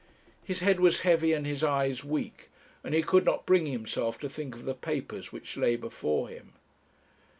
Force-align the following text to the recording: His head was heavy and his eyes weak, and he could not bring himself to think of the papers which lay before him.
His 0.43 0.61
head 0.61 0.79
was 0.79 1.01
heavy 1.01 1.31
and 1.31 1.45
his 1.45 1.63
eyes 1.63 2.03
weak, 2.03 2.49
and 2.83 2.95
he 2.95 3.03
could 3.03 3.23
not 3.23 3.45
bring 3.45 3.67
himself 3.67 4.17
to 4.21 4.29
think 4.29 4.55
of 4.55 4.65
the 4.65 4.73
papers 4.73 5.31
which 5.31 5.57
lay 5.57 5.75
before 5.75 6.27
him. 6.27 6.53